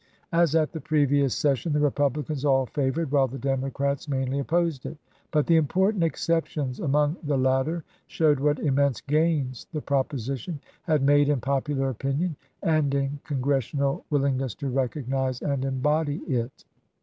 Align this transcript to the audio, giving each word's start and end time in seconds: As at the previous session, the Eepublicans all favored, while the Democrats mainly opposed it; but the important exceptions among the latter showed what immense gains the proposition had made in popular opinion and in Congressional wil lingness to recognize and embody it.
As 0.31 0.55
at 0.55 0.71
the 0.71 0.81
previous 0.81 1.35
session, 1.35 1.73
the 1.73 1.91
Eepublicans 1.91 2.43
all 2.43 2.65
favored, 2.65 3.11
while 3.11 3.27
the 3.27 3.37
Democrats 3.37 4.09
mainly 4.09 4.39
opposed 4.39 4.87
it; 4.87 4.97
but 5.29 5.45
the 5.45 5.57
important 5.57 6.03
exceptions 6.03 6.79
among 6.79 7.17
the 7.21 7.37
latter 7.37 7.83
showed 8.07 8.39
what 8.39 8.57
immense 8.57 8.99
gains 9.01 9.67
the 9.71 9.79
proposition 9.83 10.59
had 10.81 11.03
made 11.03 11.29
in 11.29 11.39
popular 11.39 11.89
opinion 11.89 12.35
and 12.63 12.95
in 12.95 13.19
Congressional 13.23 14.03
wil 14.09 14.21
lingness 14.21 14.57
to 14.57 14.69
recognize 14.69 15.39
and 15.43 15.63
embody 15.63 16.17
it. 16.25 16.65